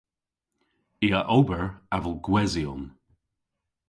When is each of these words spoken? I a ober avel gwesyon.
I 1.05 1.07
a 1.19 1.21
ober 1.37 1.63
avel 1.95 2.15
gwesyon. 2.25 2.81